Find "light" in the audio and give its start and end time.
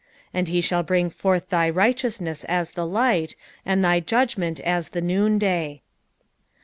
2.87-3.35